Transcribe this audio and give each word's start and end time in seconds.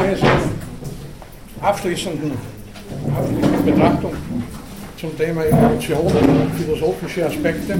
abschließenden, 0.00 0.72
abschließenden 1.62 2.32
Betrachtung 3.64 4.12
zum 4.98 5.16
Thema 5.16 5.44
Evolution 5.44 6.06
und 6.06 6.54
philosophische 6.56 7.26
Aspekte. 7.26 7.78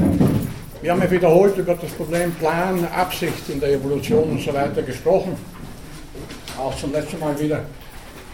Wir 0.83 0.93
haben 0.93 1.03
ja 1.03 1.11
wiederholt 1.11 1.57
über 1.57 1.75
das 1.75 1.91
Problem 1.93 2.33
Plan, 2.33 2.87
Absicht 2.95 3.49
in 3.49 3.61
der 3.61 3.73
Evolution 3.73 4.31
und 4.31 4.41
so 4.41 4.53
weiter 4.53 4.83
gesprochen. 4.83 5.37
Auch 6.59 6.77
zum 6.77 6.93
letzten 6.93 7.19
Mal 7.21 7.39
wieder 7.39 7.63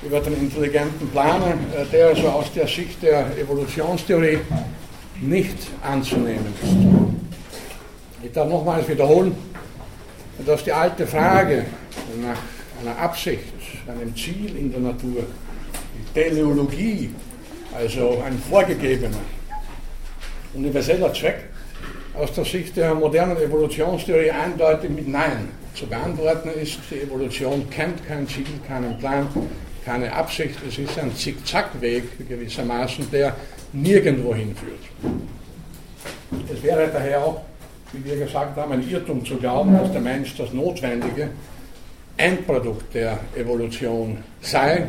über 0.05 0.21
den 0.21 0.35
intelligenten 0.35 1.09
Planer, 1.09 1.55
äh, 1.77 1.85
der 1.93 2.09
also 2.09 2.29
aus 2.29 2.53
der 2.53 2.67
Sicht 2.67 3.03
der 3.03 3.37
Evolutionstheorie 3.39 4.39
nicht 5.21 5.59
anzunehmen 5.83 6.53
ist. 6.63 8.25
Ich 8.25 8.33
darf 8.33 8.49
nochmals 8.49 8.89
wiederholen, 8.89 9.35
dass 10.45 10.63
die 10.65 10.73
alte 10.73 11.07
Frage 11.07 11.67
nach 12.21 12.39
einer 12.83 12.99
Absicht, 12.99 13.56
einem 13.89 14.15
Ziel 14.17 14.57
in 14.57 14.71
der 14.71 14.81
Natur, 14.81 15.23
die 15.95 16.21
Teleologie, 16.21 17.11
also 17.75 18.23
ein 18.25 18.39
vorgegebener, 18.39 19.21
universeller 20.55 21.13
Zweck, 21.13 21.45
aus 22.15 22.33
der 22.33 22.45
Sicht 22.45 22.77
der 22.77 22.95
modernen 22.95 23.37
Evolutionstheorie 23.37 24.31
eindeutig 24.31 24.91
mit 24.91 25.09
Nein 25.09 25.51
zu 25.75 25.87
beantworten 25.87 26.49
ist. 26.51 26.79
Die 26.91 27.01
Evolution 27.01 27.69
kennt 27.69 28.07
kein 28.07 28.27
Ziel, 28.27 28.47
keinen 28.67 28.97
Plan, 28.99 29.29
keine 29.85 30.13
Absicht. 30.13 30.57
Es 30.67 30.79
ist 30.79 30.99
ein 30.99 31.15
Zickzackweg 31.15 32.27
gewissermaßen, 32.27 33.11
der 33.11 33.37
nirgendwo 33.73 34.35
hinführt. 34.35 34.81
Es 36.53 36.63
wäre 36.63 36.89
daher 36.93 37.25
auch, 37.25 37.43
wie 37.93 38.05
wir 38.05 38.17
gesagt 38.17 38.57
haben, 38.57 38.73
ein 38.73 38.89
Irrtum 38.89 39.25
zu 39.25 39.37
glauben, 39.37 39.77
dass 39.77 39.93
der 39.93 40.01
Mensch 40.01 40.35
das 40.37 40.53
notwendige 40.53 41.31
Endprodukt 42.17 42.95
der 42.95 43.19
Evolution 43.37 44.19
sei. 44.41 44.87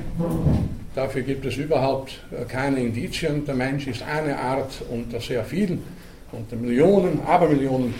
Dafür 0.95 1.22
gibt 1.22 1.45
es 1.45 1.58
überhaupt 1.58 2.20
keine 2.48 2.79
Indizien. 2.79 3.46
Der 3.46 3.55
Mensch 3.55 3.88
ist 3.88 4.02
eine 4.02 4.38
Art 4.38 4.71
unter 4.90 5.20
sehr 5.20 5.43
vielen, 5.43 5.84
unter 6.32 6.55
Millionen, 6.55 7.20
Abermillionen 7.26 7.93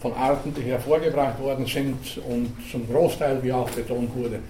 von 0.00 0.12
Arten, 0.14 0.52
die 0.54 0.62
hervorgebracht 0.62 1.38
worden 1.40 1.66
sind 1.66 1.96
und 2.28 2.52
zum 2.70 2.88
Großteil, 2.88 3.42
wie 3.42 3.52
auch 3.52 3.70
betont 3.70 4.14
wurde, 4.16 4.40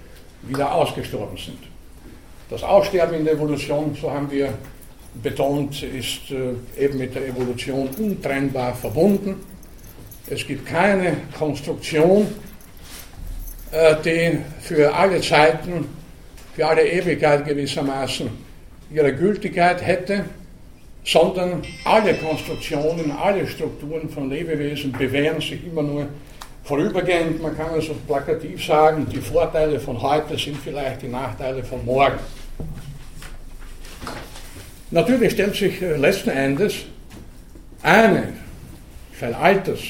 wieder 0.43 0.73
ausgestorben 0.73 1.37
sind. 1.37 1.59
Das 2.49 2.63
Aussterben 2.63 3.15
in 3.19 3.25
der 3.25 3.33
Evolution, 3.33 3.95
so 3.99 4.11
haben 4.11 4.29
wir 4.31 4.53
betont, 5.21 5.81
ist 5.83 6.31
äh, 6.31 6.83
eben 6.83 6.97
mit 6.97 7.15
der 7.15 7.27
Evolution 7.27 7.89
untrennbar 7.97 8.75
verbunden. 8.75 9.35
Es 10.29 10.45
gibt 10.45 10.65
keine 10.65 11.17
Konstruktion, 11.37 12.23
äh, 12.23 12.54
die 14.03 14.39
für 14.61 14.93
alle 14.93 15.21
Zeiten, 15.21 15.87
für 16.55 16.65
alle 16.65 16.87
Ewigkeit 16.87 17.45
gewissermaßen 17.45 18.29
ihre 18.91 19.13
Gültigkeit 19.13 19.85
hätte, 19.85 20.25
sondern 21.03 21.61
alle 21.83 22.13
Konstruktionen, 22.15 23.11
alle 23.11 23.45
Strukturen 23.47 24.09
von 24.09 24.29
Lebewesen 24.29 24.91
bewähren 24.91 25.41
sich 25.41 25.65
immer 25.65 25.83
nur 25.83 26.07
vorübergehend. 26.63 27.41
Man 27.41 27.55
kann 27.55 27.69
also 27.69 27.95
plakativ 28.07 28.65
sagen, 28.65 29.05
die 29.11 29.19
Vorteile 29.19 29.79
von 29.79 30.01
heute 30.01 30.37
sind 30.37 30.57
vielleicht 30.57 31.03
die 31.03 31.07
Nachteile 31.07 31.63
von 31.63 31.85
morgen. 31.85 32.19
Natürlich 34.91 35.33
stellt 35.33 35.55
sich 35.55 35.81
äh, 35.81 35.97
letzten 35.97 36.29
Endes 36.29 36.85
eine 37.83 38.33
für 39.11 39.27
ein 39.27 39.35
Alters 39.35 39.81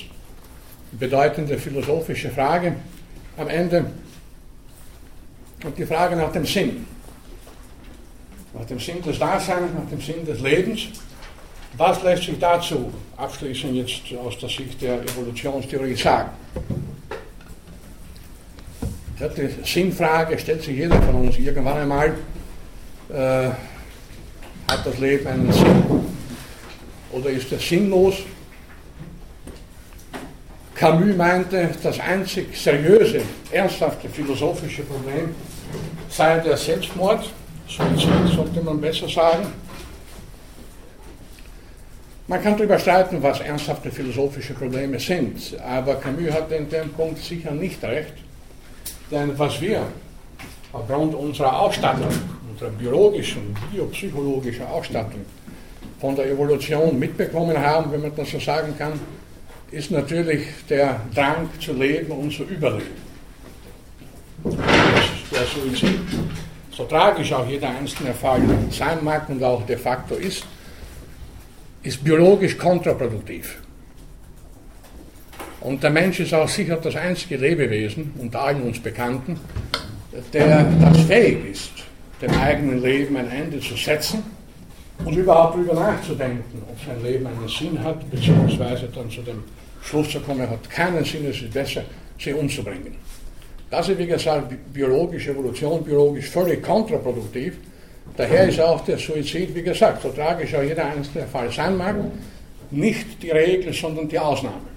bedeutende 0.91 1.58
philosophische 1.58 2.30
Frage 2.30 2.75
am 3.38 3.47
Ende 3.47 3.86
und 5.64 5.78
die 5.78 5.86
Frage 5.86 6.16
nach 6.16 6.31
dem 6.31 6.45
Sinn. 6.45 6.86
Nach 8.53 8.66
dem 8.66 8.80
Sinn 8.80 9.02
des 9.02 9.19
Daseins, 9.19 9.72
nach 9.73 9.89
dem 9.89 10.00
Sinn 10.00 10.25
des 10.25 10.39
Lebens. 10.39 10.88
Was 11.78 12.02
lässt 12.03 12.23
sich 12.23 12.39
dazu 12.39 12.91
abschließend 13.17 13.75
jetzt 13.75 14.01
aus 14.18 14.38
der 14.38 14.47
Sicht 14.47 14.81
der 14.81 15.01
Evolutionstheorie 15.01 15.96
sagen? 15.96 16.29
Die 19.19 19.50
Sinnfrage 19.66 20.38
stellt 20.38 20.62
sich 20.62 20.78
jeder 20.78 21.02
von 21.02 21.16
uns 21.16 21.38
irgendwann 21.38 21.78
einmal. 21.78 22.13
Äh, 23.09 23.50
hat 24.67 24.85
das 24.85 24.97
Leben 25.00 25.28
einen 25.28 25.52
Sinn? 25.52 25.84
Oder 27.12 27.29
ist 27.29 27.52
es 27.52 27.67
sinnlos? 27.67 28.16
Camus 30.75 31.16
meinte, 31.16 31.69
das 31.81 32.00
einzig 32.02 32.56
seriöse, 32.58 33.22
ernsthafte 33.50 34.09
philosophische 34.09 34.84
Problem 34.84 35.34
sei 36.09 36.40
der 36.40 36.58
Selbstmord, 36.58 37.31
Suizid 37.68 38.36
sollte 38.36 38.62
man 38.62 38.81
besser 38.81 39.08
sagen. 39.08 39.47
Man 42.28 42.44
kann 42.44 42.58
darüber 42.58 42.78
streiten, 42.78 43.24
was 43.24 43.40
ernsthafte 43.40 43.90
philosophische 43.90 44.53
Probleme 44.53 45.00
sind, 45.00 45.56
aber 45.66 45.96
Camus 45.96 46.31
hat 46.31 46.52
in 46.52 46.69
dem 46.69 46.90
Punkt 46.90 47.24
sicher 47.24 47.52
nicht 47.52 47.81
recht, 47.81 48.14
denn 49.09 49.38
was 49.40 49.62
wir 49.62 49.81
aufgrund 50.74 51.16
unserer 51.16 51.58
Ausstattung, 51.58 52.09
unserer 52.52 52.72
biologischen, 52.72 53.56
biopsychologischen 53.72 54.66
Ausstattung 54.66 55.22
von 56.02 56.18
der 56.18 56.30
Evolution 56.30 57.00
mitbekommen 57.00 57.58
haben, 57.58 57.94
wenn 57.94 58.02
man 58.02 58.16
das 58.16 58.30
so 58.30 58.40
sagen 58.40 58.74
kann, 58.78 59.00
ist 59.72 59.92
natürlich 59.92 60.44
der 60.70 61.02
Drang 61.14 61.50
zu 61.59 61.74
leben 61.74 62.12
und 62.12 62.31
zu 62.31 62.44
überleben. 62.44 63.06
Der 64.44 65.46
Suizid, 65.46 66.00
so 66.72 66.84
tragisch 66.86 67.34
auch 67.34 67.48
jeder 67.48 67.70
einzelne 67.70 68.14
Fall 68.14 68.42
sein 68.70 69.03
mag 69.03 69.28
und 69.30 69.44
auch 69.44 69.66
de 69.66 69.78
facto 69.78 70.16
ist, 70.16 70.46
ist 71.84 72.03
biologisch 72.03 72.58
kontraproduktiv. 72.58 73.58
Und 75.62 75.82
der 75.82 75.90
Mensch 75.90 76.20
ist 76.20 76.34
auch 76.34 76.47
sicher 76.47 76.78
das 76.78 76.96
einzige 76.96 77.38
Lebewesen 77.38 78.14
unter 78.20 78.42
allen 78.42 78.62
uns 78.62 78.80
Bekannten, 78.80 79.40
der 80.32 80.64
das 80.64 81.02
fähig 81.02 81.44
ist, 81.52 81.72
dem 82.22 82.32
eigenen 82.40 82.82
Leben 82.82 83.18
ein 83.18 83.32
Ende 83.32 83.59
zu 83.59 83.76
setzen 83.76 84.24
und 85.03 85.16
überhaupt 85.16 85.56
darüber 85.56 85.73
nachzudenken, 85.73 86.61
ob 86.69 86.78
sein 86.85 87.03
Leben 87.03 87.28
einen 87.28 87.47
Sinn 87.47 87.81
hat, 87.83 88.09
beziehungsweise 88.09 88.88
dann 88.94 89.09
zu 89.09 89.22
dem 89.22 89.44
Schluss 89.81 90.09
zu 90.09 90.19
kommen, 90.22 90.50
hat 90.50 90.69
keinen 90.69 91.03
Sinn, 91.03 91.25
es 91.29 91.41
ist 91.41 91.53
besser, 91.53 91.83
sie 92.17 92.33
umzubringen. 92.33 92.95
Das 93.69 93.89
ist, 93.89 93.97
wie 93.97 94.07
gesagt, 94.07 94.53
biologisch, 94.73 95.28
Evolution, 95.28 95.84
biologisch 95.84 96.29
völlig 96.29 96.63
kontraproduktiv. 96.63 97.55
Daher 98.16 98.47
ist 98.47 98.59
auch 98.59 98.81
der 98.85 98.97
Suizid, 98.97 99.53
wie 99.53 99.63
gesagt, 99.63 100.01
so 100.01 100.09
tragisch 100.09 100.55
auch 100.55 100.61
jeder 100.63 100.85
einzelne 100.85 101.28
Fall 101.28 101.51
sein 101.51 101.75
mag, 101.75 101.95
nicht 102.72 103.22
die 103.22 103.31
Regel, 103.31 103.73
sondern 103.73 104.07
die 104.07 104.17
Ausnahme. 104.17 104.75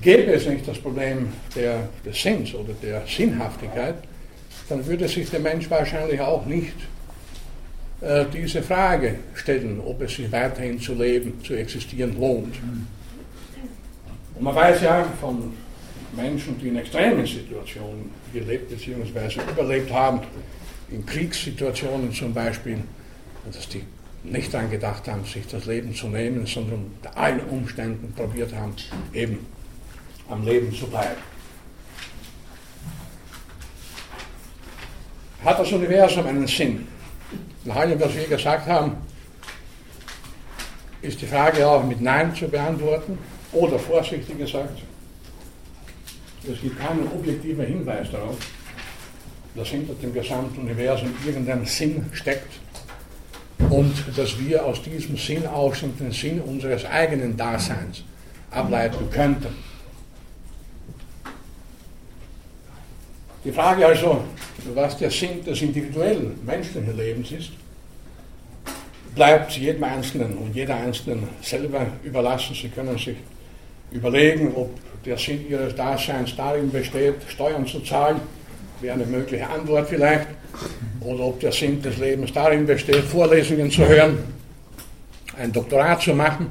Gäbe 0.00 0.32
es 0.32 0.46
nicht 0.46 0.66
das 0.68 0.78
Problem 0.78 1.28
der, 1.54 1.88
des 2.04 2.20
Sinns 2.20 2.54
oder 2.54 2.72
der 2.82 3.02
Sinnhaftigkeit, 3.06 3.96
dann 4.68 4.84
würde 4.86 5.08
sich 5.08 5.30
der 5.30 5.40
Mensch 5.40 5.70
wahrscheinlich 5.70 6.20
auch 6.20 6.44
nicht 6.46 6.74
äh, 8.00 8.24
diese 8.32 8.62
Frage 8.62 9.16
stellen, 9.34 9.80
ob 9.84 10.02
es 10.02 10.16
sich 10.16 10.30
weiterhin 10.30 10.80
zu 10.80 10.94
leben, 10.94 11.42
zu 11.42 11.54
existieren 11.54 12.18
lohnt. 12.18 12.54
Und 14.34 14.42
man 14.42 14.54
weiß 14.54 14.82
ja 14.82 15.04
von 15.20 15.52
Menschen, 16.14 16.58
die 16.58 16.68
in 16.68 16.76
extremen 16.76 17.26
Situationen 17.26 18.10
gelebt 18.32 18.70
bzw. 18.70 19.40
überlebt 19.50 19.92
haben, 19.92 20.20
in 20.90 21.04
Kriegssituationen 21.04 22.12
zum 22.12 22.32
Beispiel, 22.32 22.78
dass 23.50 23.68
die 23.68 23.82
nicht 24.24 24.52
daran 24.52 24.70
gedacht 24.70 25.08
haben, 25.08 25.24
sich 25.24 25.46
das 25.46 25.66
Leben 25.66 25.94
zu 25.94 26.08
nehmen, 26.08 26.46
sondern 26.46 26.90
unter 26.96 27.16
allen 27.16 27.40
Umständen 27.48 28.12
probiert 28.12 28.54
haben, 28.54 28.74
eben 29.12 29.46
am 30.28 30.44
Leben 30.44 30.72
zu 30.74 30.86
bleiben. 30.86 31.16
Hat 35.46 35.60
das 35.60 35.70
Universum 35.70 36.26
einen 36.26 36.48
Sinn? 36.48 36.88
Nach 37.64 37.76
allem, 37.76 38.00
was 38.00 38.16
wir 38.16 38.26
gesagt 38.26 38.66
haben, 38.66 38.96
ist 41.00 41.22
die 41.22 41.26
Frage 41.26 41.64
auch 41.64 41.84
mit 41.84 42.00
Nein 42.00 42.34
zu 42.34 42.48
beantworten 42.48 43.16
oder 43.52 43.78
vorsichtig 43.78 44.36
gesagt, 44.38 44.82
es 46.52 46.60
gibt 46.60 46.80
keinen 46.80 47.06
objektiven 47.06 47.64
Hinweis 47.64 48.10
darauf, 48.10 48.36
dass 49.54 49.68
hinter 49.68 49.94
dem 49.94 50.12
gesamten 50.12 50.62
Universum 50.62 51.14
irgendein 51.24 51.64
Sinn 51.64 52.04
steckt 52.12 52.54
und 53.70 53.94
dass 54.16 54.36
wir 54.40 54.64
aus 54.64 54.82
diesem 54.82 55.16
Sinn 55.16 55.46
auch 55.46 55.76
den 55.76 56.10
Sinn 56.10 56.40
unseres 56.40 56.84
eigenen 56.86 57.36
Daseins 57.36 58.02
ableiten 58.50 59.08
könnten. 59.12 59.54
Die 63.46 63.52
Frage 63.52 63.86
also, 63.86 64.24
was 64.74 64.98
der 64.98 65.08
Sinn 65.08 65.44
des 65.44 65.62
individuellen 65.62 66.36
menschlichen 66.44 66.96
Lebens 66.96 67.30
ist, 67.30 67.52
bleibt 69.14 69.52
jedem 69.52 69.84
Einzelnen 69.84 70.36
und 70.38 70.52
jeder 70.52 70.74
Einzelnen 70.74 71.28
selber 71.42 71.86
überlassen. 72.02 72.56
Sie 72.60 72.68
können 72.68 72.98
sich 72.98 73.14
überlegen, 73.92 74.52
ob 74.56 74.70
der 75.04 75.16
Sinn 75.16 75.48
ihres 75.48 75.76
Daseins 75.76 76.34
darin 76.34 76.72
besteht, 76.72 77.14
Steuern 77.28 77.64
zu 77.64 77.78
zahlen, 77.84 78.20
wäre 78.80 78.94
eine 78.94 79.06
mögliche 79.06 79.48
Antwort 79.48 79.88
vielleicht, 79.90 80.26
oder 80.98 81.20
ob 81.26 81.38
der 81.38 81.52
Sinn 81.52 81.80
des 81.80 81.98
Lebens 81.98 82.32
darin 82.32 82.66
besteht, 82.66 83.04
Vorlesungen 83.04 83.70
zu 83.70 83.86
hören, 83.86 84.18
ein 85.38 85.52
Doktorat 85.52 86.02
zu 86.02 86.14
machen 86.14 86.50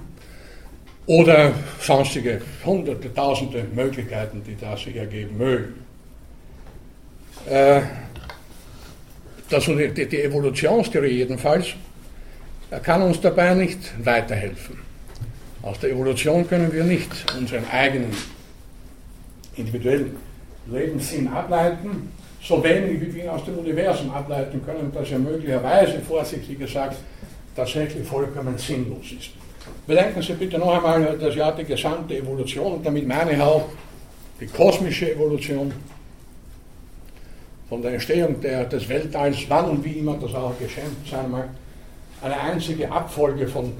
oder 1.08 1.52
sonstige 1.78 2.42
hunderte, 2.66 3.14
tausende 3.14 3.66
Möglichkeiten, 3.76 4.42
die 4.48 4.56
da 4.56 4.78
sich 4.78 4.96
ergeben 4.96 5.38
mögen. 5.38 5.85
Äh, 7.50 7.82
das, 9.50 9.66
die, 9.66 10.06
die 10.08 10.24
Evolutionstheorie 10.24 11.18
jedenfalls 11.18 11.68
kann 12.84 13.02
uns 13.04 13.22
dabei 13.22 13.54
nicht 13.54 13.94
weiterhelfen. 14.04 14.80
Aus 15.62 15.80
der 15.80 15.92
Evolution 15.92 16.48
können 16.48 16.72
wir 16.74 16.84
nicht 16.84 17.10
unseren 17.38 17.66
eigenen 17.72 18.12
individuellen 19.56 20.16
Lebenssinn 20.68 21.28
ableiten, 21.28 22.12
so 22.42 22.64
wenig 22.64 23.02
wie 23.02 23.14
wir 23.14 23.24
ihn 23.24 23.30
aus 23.30 23.46
dem 23.46 23.58
Universum 23.58 24.12
ableiten 24.12 24.64
können, 24.66 24.92
dass 24.94 25.12
er 25.12 25.20
möglicherweise, 25.20 26.00
vorsichtig 26.00 26.60
gesagt, 26.60 26.98
tatsächlich 27.56 28.08
vollkommen 28.08 28.58
sinnlos 28.58 29.12
ist. 29.18 29.32
Bedenken 29.88 30.22
Sie 30.22 30.34
bitte 30.34 30.58
noch 30.58 30.76
einmal, 30.76 31.18
dass 31.18 31.36
ja 31.36 31.52
die 31.52 31.64
gesamte 31.64 32.18
Evolution, 32.18 32.74
und 32.74 32.86
damit 32.86 33.08
meine 33.08 33.34
ich 33.34 33.42
auch 33.42 33.70
die 34.40 34.48
kosmische 34.48 35.14
Evolution, 35.14 35.72
von 37.75 37.81
der 37.81 37.95
Entstehung 37.95 38.39
der, 38.39 38.63
des 38.63 38.88
Weltalls, 38.88 39.38
wann 39.50 39.69
und 39.69 39.83
wie 39.83 40.00
immer 40.00 40.16
das 40.16 40.33
auch 40.33 40.57
geschehen 40.57 40.95
sein 41.12 41.30
mag, 41.30 41.50
eine 42.22 42.39
einzige 42.39 42.89
Abfolge 42.89 43.45
von 43.50 43.74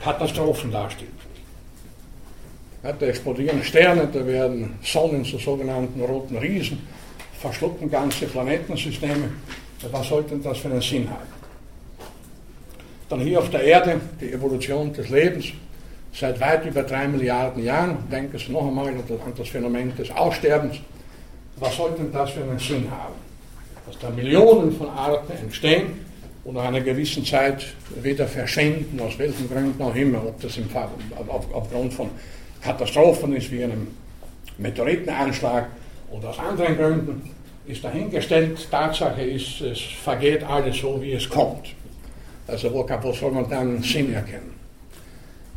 Katastrophen 0.00 0.70
darstellt. 0.70 1.10
Ja, 2.84 2.92
da 2.92 3.06
explodieren 3.06 3.60
Sterne, 3.64 4.08
da 4.12 4.24
werden 4.24 4.78
Sonnen 4.84 5.24
zu 5.24 5.38
sogenannten 5.38 6.00
roten 6.00 6.36
Riesen, 6.36 6.86
verschlucken 7.40 7.90
ganze 7.90 8.26
Planetensysteme. 8.26 9.28
Was 9.90 10.08
sollte 10.08 10.30
denn 10.30 10.44
das 10.44 10.58
für 10.58 10.68
einen 10.68 10.80
Sinn 10.80 11.10
haben? 11.10 11.26
Dann 13.08 13.18
hier 13.18 13.40
auf 13.40 13.50
der 13.50 13.64
Erde 13.64 14.00
die 14.20 14.30
Evolution 14.30 14.92
des 14.92 15.08
Lebens 15.08 15.46
seit 16.12 16.38
weit 16.38 16.64
über 16.66 16.84
drei 16.84 17.08
Milliarden 17.08 17.64
Jahren. 17.64 17.98
Denken 18.12 18.38
Sie 18.38 18.52
noch 18.52 18.68
einmal 18.68 18.86
an 18.86 19.02
das 19.36 19.48
Phänomen 19.48 19.92
des 19.96 20.12
Aussterbens. 20.12 20.76
Was 21.56 21.76
sollte 21.76 22.02
denn 22.02 22.12
das 22.12 22.30
für 22.30 22.42
einen 22.42 22.58
Sinn 22.60 22.88
haben? 22.90 23.23
Dass 23.86 23.98
da 23.98 24.10
Millionen 24.10 24.72
von 24.72 24.88
Arten 24.88 25.32
entstehen 25.32 26.04
und 26.44 26.54
nach 26.54 26.64
einer 26.64 26.80
gewissen 26.80 27.24
Zeit 27.24 27.66
wieder 28.02 28.26
verschwinden, 28.26 28.98
aus 29.00 29.18
welchen 29.18 29.48
Gründen 29.48 29.82
auch 29.82 29.94
immer, 29.94 30.26
ob 30.26 30.40
das 30.40 30.56
im 30.56 30.68
Fall, 30.68 30.88
auf, 31.26 31.52
aufgrund 31.52 31.92
von 31.92 32.10
Katastrophen 32.62 33.36
ist 33.36 33.50
wie 33.50 33.64
einem 33.64 33.88
Meteoritenanschlag 34.58 35.66
oder 36.10 36.30
aus 36.30 36.38
anderen 36.38 36.76
Gründen, 36.76 37.30
ist 37.66 37.84
dahingestellt. 37.84 38.68
Tatsache 38.70 39.22
ist, 39.22 39.60
es 39.60 39.80
vergeht 39.80 40.42
alles 40.44 40.78
so, 40.78 41.00
wie 41.00 41.12
es 41.12 41.28
kommt. 41.28 41.74
Also 42.46 42.72
wo, 42.72 42.86
wo 43.02 43.12
soll 43.12 43.32
man 43.32 43.48
dann 43.48 43.82
Sinn 43.82 44.12
erkennen? 44.12 44.54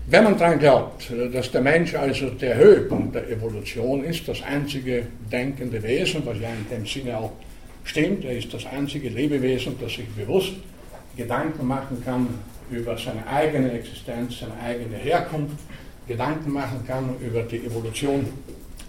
Wenn 0.09 0.23
man 0.23 0.37
daran 0.37 0.57
glaubt, 0.57 1.11
dass 1.33 1.51
der 1.51 1.59
Mensch 1.59 1.93
also 1.93 2.29
der 2.29 2.55
Höhepunkt 2.55 3.13
der 3.13 3.29
Evolution 3.29 4.05
ist, 4.05 4.25
das 4.25 4.41
einzige 4.41 5.05
denkende 5.29 5.83
Wesen, 5.83 6.25
was 6.25 6.39
ja 6.39 6.47
in 6.47 6.65
dem 6.69 6.85
Sinne 6.85 7.17
auch 7.17 7.33
stimmt, 7.87 8.25
er 8.25 8.37
ist 8.37 8.53
das 8.53 8.65
einzige 8.65 9.09
Lebewesen, 9.09 9.75
das 9.79 9.93
sich 9.93 10.07
bewusst 10.09 10.53
Gedanken 11.15 11.65
machen 11.65 12.03
kann 12.05 12.27
über 12.69 12.97
seine 12.97 13.25
eigene 13.27 13.71
Existenz, 13.71 14.39
seine 14.39 14.53
eigene 14.61 14.97
Herkunft, 14.97 15.57
Gedanken 16.07 16.51
machen 16.51 16.85
kann 16.87 17.15
über 17.19 17.43
die 17.43 17.65
Evolution 17.65 18.25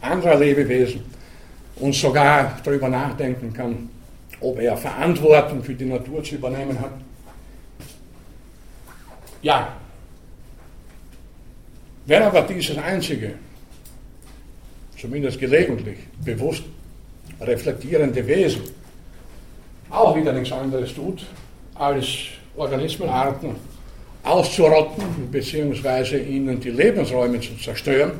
anderer 0.00 0.38
Lebewesen 0.38 1.02
und 1.76 1.94
sogar 1.94 2.60
darüber 2.62 2.88
nachdenken 2.88 3.52
kann, 3.52 3.88
ob 4.40 4.60
er 4.60 4.76
Verantwortung 4.76 5.62
für 5.62 5.74
die 5.74 5.86
Natur 5.86 6.22
zu 6.22 6.36
übernehmen 6.36 6.78
hat. 6.78 6.92
Ja, 9.42 9.76
wenn 12.06 12.22
aber 12.22 12.42
dieses 12.42 12.76
einzige, 12.78 13.34
zumindest 14.96 15.38
gelegentlich, 15.38 15.98
bewusst 16.24 16.64
reflektierende 17.40 18.26
Wesen 18.26 18.62
auch 19.90 20.14
wieder 20.16 20.32
nichts 20.32 20.52
anderes 20.52 20.94
tut, 20.94 21.26
als 21.74 22.06
Organismenarten 22.56 23.56
auszurotten 24.24 25.28
bzw. 25.30 26.18
ihnen 26.18 26.60
die 26.60 26.70
Lebensräume 26.70 27.40
zu 27.40 27.56
zerstören 27.56 28.12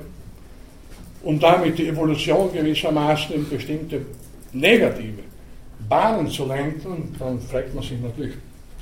und 1.22 1.42
damit 1.42 1.78
die 1.78 1.88
Evolution 1.88 2.52
gewissermaßen 2.52 3.34
in 3.34 3.48
bestimmte 3.48 4.00
negative 4.52 5.22
Bahnen 5.88 6.28
zu 6.28 6.46
lenken, 6.46 7.14
dann 7.18 7.40
fragt 7.40 7.74
man 7.74 7.82
sich 7.82 8.00
natürlich 8.00 8.34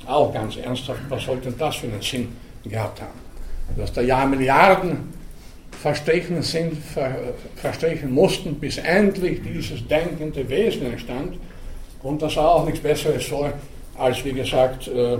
auch 0.05 0.33
ganz 0.33 0.57
ernsthaft, 0.57 1.01
was 1.09 1.23
sollte 1.23 1.51
das 1.51 1.75
für 1.75 1.87
einen 1.87 2.01
Sinn 2.01 2.29
gehabt 2.63 3.01
haben. 3.01 3.19
Dass 3.75 3.91
da 3.91 4.01
Jahr 4.01 4.27
Milliarden 4.27 5.13
verstrichen 5.81 6.41
sind, 6.41 6.77
ver, 6.77 7.33
verstrichen 7.55 8.11
mussten, 8.11 8.55
bis 8.55 8.77
endlich 8.77 9.41
dieses 9.43 9.85
denkende 9.87 10.47
Wesen 10.49 10.91
entstand 10.91 11.37
und 12.03 12.21
das 12.21 12.33
sah 12.33 12.47
auch 12.47 12.65
nichts 12.65 12.79
Besseres 12.79 13.25
vor, 13.25 13.51
als 13.97 14.23
wie 14.23 14.33
gesagt, 14.33 14.87
äh, 14.87 15.17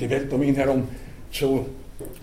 die 0.00 0.10
Welt 0.10 0.32
um 0.32 0.42
ihn 0.42 0.54
herum 0.54 0.88
zu 1.30 1.66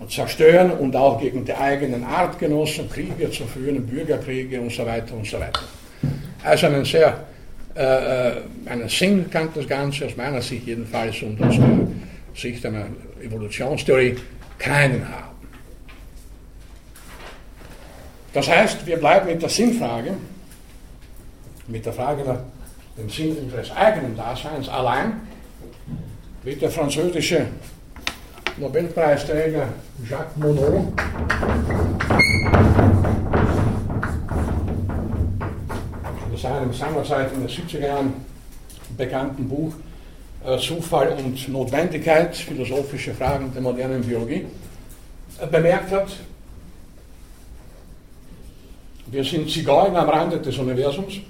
zerstören 0.08 0.72
und 0.72 0.94
auch 0.96 1.20
gegen 1.20 1.44
die 1.44 1.54
eigenen 1.54 2.04
Artgenossen 2.04 2.90
Kriege 2.90 3.30
zu 3.30 3.44
führen, 3.44 3.86
Bürgerkriege 3.86 4.60
und 4.60 4.72
so 4.72 4.84
weiter 4.84 5.14
und 5.14 5.26
so 5.26 5.38
weiter. 5.38 5.60
Also 6.42 6.66
einen 6.66 6.84
sehr 6.84 7.24
äh, 7.74 8.28
äh, 8.28 9.24
kann 9.30 9.48
das 9.54 9.68
Ganze 9.68 10.06
aus 10.06 10.16
meiner 10.16 10.42
Sicht 10.42 10.66
jedenfalls 10.66 11.22
und 11.22 11.40
aus 11.42 11.56
der 11.56 11.78
Sicht 12.34 12.64
einer 12.66 12.86
Evolutionstheorie 13.22 14.16
keinen 14.58 15.08
haben. 15.08 15.36
Das 18.32 18.48
heißt, 18.48 18.86
wir 18.86 18.96
bleiben 18.96 19.26
mit 19.26 19.42
der 19.42 19.48
Sinnfrage, 19.48 20.14
mit 21.66 21.84
der 21.84 21.92
Frage 21.92 22.24
nach 22.24 22.38
dem 23.00 23.08
Sinn 23.08 23.36
unseres 23.36 23.70
eigenen 23.72 24.16
Daseins 24.16 24.68
allein 24.68 25.20
wie 26.42 26.54
der 26.54 26.70
französische 26.70 27.46
Nobelpreisträger 28.56 29.68
Jacques 30.08 30.36
Monod. 30.36 30.92
In 36.30 36.36
seinem 36.36 36.72
seinerzeit 36.72 37.32
in 37.32 37.40
den 37.40 37.48
70er 37.48 37.86
Jahren 37.86 38.12
bekannten 38.96 39.48
Buch 39.48 39.74
Zufall 40.58 41.10
und 41.22 41.48
Notwendigkeit, 41.50 42.34
philosophische 42.34 43.12
Fragen 43.12 43.52
der 43.52 43.60
modernen 43.60 44.02
Biologie, 44.02 44.46
äh, 45.38 45.46
bemerkt 45.46 45.90
hat, 45.90 46.08
wir 49.06 49.22
sind 49.22 49.50
Zigeuner 49.50 50.00
am 50.00 50.08
Rande 50.08 50.38
des 50.38 50.56
Universums 50.56 51.20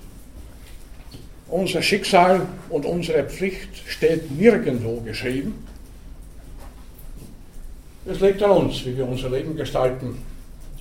unser 1.50 1.83
Schicksal 1.83 2.47
und 2.69 2.87
unsere 2.87 3.25
Pflicht 3.25 3.69
steht 3.87 4.30
nirgendwo 4.30 5.00
geschrieben. 5.00 5.66
Es 8.07 8.21
liegt 8.21 8.42
an 8.42 8.50
uns, 8.50 8.85
wie 8.87 8.97
wir 8.97 9.07
unser 9.07 9.28
Leben 9.30 9.57
gestalten, 9.57 10.16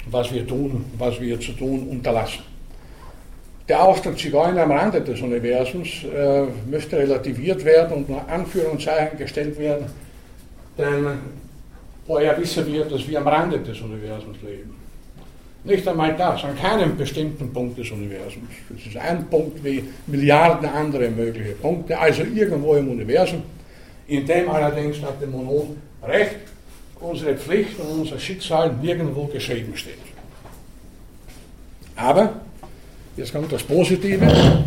was 0.09 0.33
wir 0.33 0.47
tun, 0.47 0.85
was 0.97 1.19
wir 1.19 1.39
zu 1.39 1.51
tun 1.51 1.88
unterlassen. 1.89 2.43
Der 3.67 3.83
Ausdruck 3.83 4.17
Zigeuner 4.17 4.63
am 4.63 4.71
Rande 4.71 5.01
des 5.01 5.21
Universums 5.21 6.03
äh, 6.03 6.45
müsste 6.67 6.97
relativiert 6.97 7.63
werden 7.63 7.97
und 7.97 8.09
nach 8.09 8.27
Anführungszeichen 8.27 9.17
gestellt 9.17 9.59
werden, 9.59 9.85
denn 10.77 11.05
woher 12.07 12.35
wissen 12.39 12.65
wir, 12.65 12.85
dass 12.85 13.07
wir 13.07 13.19
am 13.19 13.27
Rande 13.27 13.59
des 13.59 13.79
Universums 13.81 14.41
leben? 14.41 14.78
Nicht 15.63 15.87
einmal 15.87 16.15
das, 16.15 16.43
an 16.45 16.57
keinem 16.57 16.95
bestimmten 16.95 17.51
Punkt 17.51 17.77
des 17.77 17.91
Universums. 17.91 18.49
Es 18.77 18.87
ist 18.87 18.97
ein 18.97 19.27
Punkt 19.29 19.61
wie 19.63 19.83
Milliarden 20.07 20.69
andere 20.69 21.09
mögliche 21.09 21.51
Punkte, 21.51 21.99
also 21.99 22.23
irgendwo 22.23 22.75
im 22.75 22.89
Universum, 22.89 23.43
in 24.07 24.25
dem 24.25 24.49
allerdings 24.49 25.01
nach 25.01 25.19
dem 25.19 25.31
Monon 25.31 25.75
Recht, 26.01 26.37
unsere 27.01 27.35
Pflicht 27.35 27.77
und 27.79 28.01
unser 28.01 28.17
Schicksal 28.17 28.73
nirgendwo 28.81 29.25
geschrieben 29.25 29.75
steht. 29.75 29.95
Aber, 31.97 32.39
jetzt 33.17 33.33
kommt 33.33 33.51
das 33.51 33.63
Positive, 33.63 34.65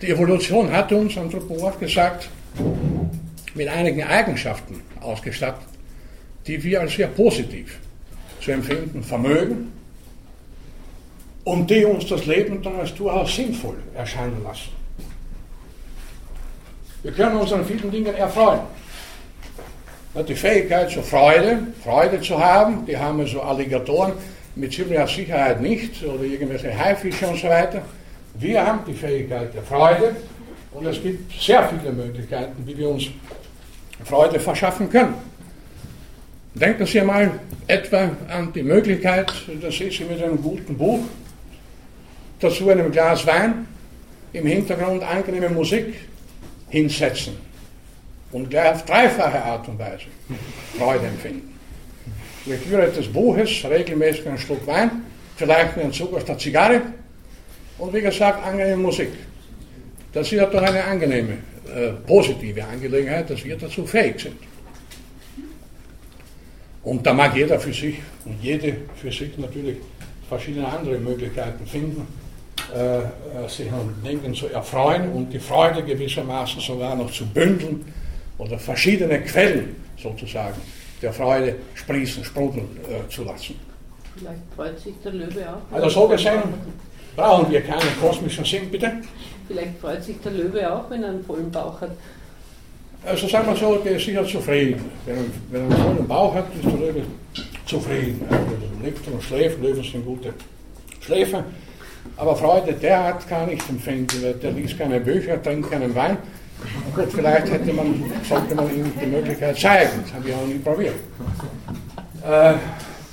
die 0.00 0.08
Evolution 0.08 0.72
hat 0.72 0.90
uns, 0.92 1.18
Anthropomorph 1.18 1.78
gesagt, 1.78 2.30
mit 3.54 3.68
einigen 3.68 4.02
Eigenschaften 4.04 4.80
ausgestattet, 5.00 5.68
die 6.46 6.62
wir 6.62 6.80
als 6.80 6.94
sehr 6.94 7.08
positiv 7.08 7.78
zu 8.40 8.50
empfinden 8.52 9.02
vermögen 9.02 9.72
und 11.44 11.70
die 11.70 11.84
uns 11.84 12.06
das 12.06 12.26
Leben 12.26 12.62
dann 12.62 12.80
als 12.80 12.94
durchaus 12.94 13.34
sinnvoll 13.34 13.76
erscheinen 13.94 14.42
lassen. 14.42 14.70
Wir 17.02 17.12
können 17.12 17.36
uns 17.36 17.52
an 17.52 17.64
vielen 17.64 17.90
Dingen 17.90 18.14
erfreuen. 18.14 18.60
Die 20.28 20.34
Fähigkeit 20.34 20.90
zur 20.90 21.02
Freude, 21.02 21.60
Freude 21.82 22.20
zu 22.20 22.38
haben, 22.38 22.84
die 22.84 22.96
haben 22.96 23.24
so 23.26 23.40
Alligatoren 23.40 24.12
mit 24.56 24.72
ziemlicher 24.72 25.06
Sicherheit 25.06 25.60
nicht, 25.60 26.02
oder 26.02 26.24
irgendwelche 26.24 26.76
Haifische 26.76 27.28
und 27.28 27.38
so 27.38 27.48
weiter. 27.48 27.82
Wir 28.34 28.66
haben 28.66 28.80
die 28.86 28.94
Fähigkeit 28.94 29.54
der 29.54 29.62
Freude 29.62 30.16
und 30.72 30.86
es 30.86 31.00
gibt 31.02 31.32
sehr 31.40 31.68
viele 31.68 31.92
Möglichkeiten, 31.92 32.66
wie 32.66 32.76
wir 32.76 32.88
uns 32.88 33.04
Freude 34.04 34.40
verschaffen 34.40 34.90
können. 34.90 35.14
Denken 36.54 36.84
Sie 36.84 37.00
mal 37.02 37.30
etwa 37.68 38.10
an 38.28 38.52
die 38.52 38.62
Möglichkeit, 38.62 39.32
dass 39.62 39.74
Sie 39.74 39.84
sich 39.84 40.00
mit 40.00 40.20
einem 40.20 40.42
guten 40.42 40.76
Buch, 40.76 41.00
dazu 42.40 42.68
einem 42.68 42.90
Glas 42.90 43.24
Wein, 43.26 43.68
im 44.32 44.46
Hintergrund 44.46 45.02
angenehme 45.02 45.48
Musik 45.48 45.94
hinsetzen 46.68 47.34
und 48.32 48.50
gleich 48.50 48.74
auf 48.74 48.84
dreifache 48.84 49.42
Art 49.42 49.68
und 49.68 49.78
Weise 49.78 50.06
Freude 50.76 51.06
empfinden. 51.06 51.56
Lektüre 52.46 52.88
des 52.90 53.06
Buches, 53.12 53.64
regelmäßig 53.64 54.26
einen 54.26 54.38
Schluck 54.38 54.66
Wein, 54.66 54.90
vielleicht 55.36 55.78
einen 55.78 55.92
Zug 55.92 56.14
aus 56.14 56.24
der 56.24 56.38
Zigarre 56.38 56.82
und 57.78 57.92
wie 57.92 58.00
gesagt 58.00 58.44
angenehme 58.44 58.82
Musik. 58.82 59.10
Das 60.12 60.30
ist 60.32 60.40
doch 60.40 60.62
eine 60.62 60.82
angenehme, 60.82 61.38
äh, 61.74 61.90
positive 62.06 62.64
Angelegenheit, 62.64 63.30
dass 63.30 63.44
wir 63.44 63.56
dazu 63.56 63.86
fähig 63.86 64.20
sind. 64.20 64.36
Und 66.82 67.06
da 67.06 67.12
mag 67.12 67.36
jeder 67.36 67.60
für 67.60 67.72
sich 67.72 67.96
und 68.24 68.42
jede 68.42 68.76
für 68.96 69.12
sich 69.12 69.36
natürlich 69.36 69.76
verschiedene 70.28 70.66
andere 70.66 70.98
Möglichkeiten 70.98 71.66
finden, 71.66 72.06
äh, 72.74 72.98
äh, 72.98 73.48
sich 73.48 73.70
an 73.70 73.94
Dingen 74.04 74.34
zu 74.34 74.46
erfreuen 74.48 75.10
und 75.12 75.30
die 75.32 75.38
Freude 75.38 75.82
gewissermaßen 75.82 76.60
sogar 76.60 76.94
noch 76.94 77.10
zu 77.10 77.26
bündeln 77.26 77.84
oder 78.38 78.58
verschiedene 78.58 79.20
Quellen 79.22 79.76
sozusagen 80.00 80.60
der 81.02 81.12
Freude 81.12 81.56
sprießen, 81.74 82.24
sprudeln 82.24 82.68
äh, 82.88 83.08
zu 83.10 83.24
lassen. 83.24 83.56
Vielleicht 84.16 84.40
freut 84.54 84.78
sich 84.78 84.94
der 85.02 85.12
Löwe 85.12 85.46
auch. 85.48 85.74
Also 85.74 85.88
so 85.88 86.08
gesehen 86.08 86.42
brauchen 87.16 87.50
wir 87.50 87.60
keinen 87.62 88.00
kosmischen 88.00 88.44
Sinn, 88.44 88.70
bitte. 88.70 88.92
Vielleicht 89.48 89.78
freut 89.80 90.02
sich 90.04 90.20
der 90.20 90.32
Löwe 90.32 90.72
auch, 90.72 90.88
wenn 90.90 91.02
er 91.02 91.10
einen 91.10 91.24
vollen 91.24 91.50
Bauch 91.50 91.80
hat. 91.80 91.90
Also 93.04 93.28
sagen 93.28 93.46
wir 93.48 93.56
so, 93.56 93.76
der 93.76 93.96
ist 93.96 94.04
sicher 94.04 94.26
zufrieden. 94.26 94.84
Wenn 95.06 95.16
er, 95.16 95.24
wenn 95.50 95.60
er 95.62 95.76
einen 95.76 95.84
vollen 95.84 96.08
Bauch 96.08 96.34
hat, 96.34 96.46
ist 96.54 96.64
der 96.64 96.78
Löwe 96.78 97.02
zufrieden. 97.64 98.26
Er 98.30 98.84
liegt 98.84 99.06
und 99.08 99.22
schläft, 99.22 99.60
Löwen 99.62 99.82
sind 99.82 100.04
gute 100.04 100.34
Schläfer. 101.00 101.44
Aber 102.16 102.36
Freude 102.36 102.74
derart 102.74 103.26
kann 103.28 103.50
ich 103.50 103.66
empfinden. 103.68 104.34
Der 104.42 104.50
liest 104.52 104.78
keine 104.78 105.00
Bücher, 105.00 105.42
trinkt 105.42 105.70
keinen 105.70 105.94
Wein. 105.94 106.18
Gut, 106.94 107.10
vielleicht 107.10 107.50
hätte 107.50 107.72
man, 107.72 108.04
sollte 108.28 108.54
man 108.54 108.68
ihm 108.68 108.92
die 109.00 109.06
Möglichkeit 109.06 109.58
zeigen. 109.58 110.02
Das 110.02 110.12
haben 110.12 110.26
wir 110.26 110.36
auch 110.36 110.46
nie 110.46 110.58
probiert. 110.58 110.94
Äh, 112.22 112.54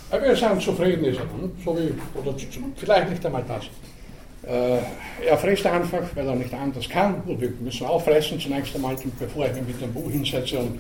aber 0.10 0.24
wir 0.24 0.36
sind 0.36 0.62
zufrieden, 0.62 1.06
ist 1.06 1.20
er. 1.20 1.24
Hm? 1.24 1.52
So 1.64 1.78
wie, 1.78 1.94
oder 2.20 2.36
vielleicht 2.76 3.10
nicht 3.10 3.26
einmal 3.26 3.44
das. 3.48 3.66
Äh, 4.48 4.78
er 5.28 5.38
frisst 5.38 5.66
einfach, 5.66 6.04
weil 6.16 6.28
er 6.28 6.36
nicht 6.36 6.54
anders 6.54 6.88
kann. 6.88 7.22
Gut, 7.26 7.42
wir 7.42 7.52
müssen 7.60 7.86
auch 7.86 8.02
fressen 8.02 8.40
zunächst 8.40 8.76
einmal, 8.76 8.96
bevor 9.20 9.46
ich 9.46 9.54
mich 9.54 9.68
mit 9.68 9.82
dem 9.82 9.94
Buch 9.94 10.10
hinsetze 10.10 10.60
und 10.60 10.80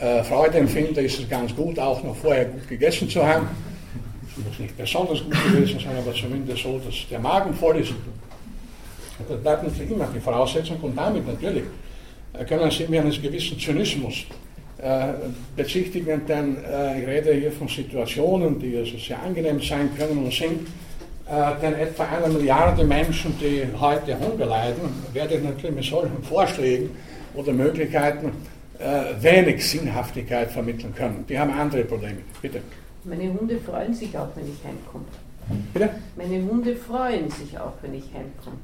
äh, 0.00 0.24
Freude 0.24 0.58
empfinde, 0.58 1.02
ist 1.02 1.20
es 1.20 1.28
ganz 1.28 1.54
gut, 1.54 1.78
auch 1.78 2.02
noch 2.02 2.16
vorher 2.16 2.46
gut 2.46 2.66
gegessen 2.66 3.08
zu 3.08 3.24
haben. 3.24 3.46
Es 4.28 4.44
muss 4.44 4.58
nicht 4.58 4.76
besonders 4.76 5.22
gut 5.22 5.32
gewesen 5.44 5.78
sein, 5.80 5.96
aber 5.96 6.14
zumindest 6.14 6.62
so, 6.62 6.80
dass 6.84 6.94
der 7.10 7.18
Magen 7.18 7.52
voll 7.54 7.76
ist. 7.78 7.92
Das 9.28 9.40
bleibt 9.40 9.62
natürlich 9.62 9.92
immer 9.92 10.08
die 10.12 10.20
Voraussetzung 10.20 10.78
und 10.80 10.96
damit 10.96 11.26
natürlich 11.26 11.64
äh, 12.32 12.44
können 12.44 12.70
Sie 12.70 12.86
mir 12.88 13.02
eines 13.02 13.20
gewissen 13.20 13.58
Zynismus 13.58 14.24
äh, 14.78 15.12
bezichtigen, 15.54 16.26
denn 16.26 16.56
äh, 16.64 17.00
ich 17.00 17.06
rede 17.06 17.34
hier 17.34 17.52
von 17.52 17.68
Situationen, 17.68 18.58
die 18.58 18.76
also 18.76 18.96
sehr 18.98 19.22
angenehm 19.22 19.60
sein 19.60 19.90
können 19.96 20.24
und 20.24 20.32
sind. 20.32 20.66
Äh, 21.26 21.60
denn 21.62 21.74
etwa 21.74 22.04
eine 22.04 22.32
Milliarde 22.32 22.84
Menschen, 22.84 23.34
die 23.38 23.66
heute 23.80 24.18
Hunger 24.18 24.44
leiden, 24.44 24.82
werde 25.12 25.36
ich 25.36 25.42
natürlich 25.42 25.74
mit 25.74 25.84
solchen 25.84 26.22
Vorschlägen 26.22 26.90
oder 27.34 27.52
Möglichkeiten 27.52 28.32
äh, 28.78 29.22
wenig 29.22 29.66
Sinnhaftigkeit 29.66 30.50
vermitteln 30.50 30.94
können. 30.94 31.24
Die 31.26 31.38
haben 31.38 31.50
andere 31.50 31.84
Probleme. 31.84 32.18
Bitte. 32.42 32.60
Meine 33.04 33.32
Hunde 33.32 33.58
freuen 33.58 33.94
sich 33.94 34.16
auch, 34.18 34.28
wenn 34.34 34.44
ich 34.44 34.64
heimkomme. 34.64 35.04
Bitte? 35.72 35.90
Meine 36.16 36.44
Hunde 36.44 36.76
freuen 36.76 37.30
sich 37.30 37.58
auch, 37.58 37.72
wenn 37.82 37.94
ich 37.94 38.04
heimkomme. 38.12 38.58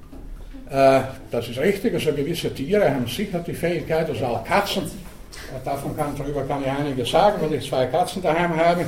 Äh, 0.70 1.02
das 1.30 1.48
ist 1.48 1.58
richtig, 1.58 1.94
also 1.94 2.12
gewisse 2.12 2.52
Tiere 2.52 2.94
haben 2.94 3.06
sicher 3.06 3.38
die 3.40 3.54
Fähigkeit, 3.54 4.08
also 4.08 4.24
auch 4.26 4.44
Katzen. 4.44 4.84
Äh, 4.84 5.64
davon 5.64 5.96
kann, 5.96 6.14
darüber 6.16 6.42
kann 6.42 6.62
ich 6.62 6.70
einiges 6.70 7.10
sagen, 7.10 7.40
weil 7.40 7.54
ich 7.54 7.68
zwei 7.68 7.86
Katzen 7.86 8.22
daheim 8.22 8.54
habe. 8.56 8.84